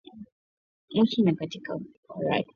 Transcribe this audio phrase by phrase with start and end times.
[0.93, 2.49] Muchi inakatika na radi